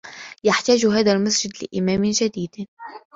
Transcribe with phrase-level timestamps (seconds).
[0.43, 2.67] يحتاج هذا المسجد لإمام جديد.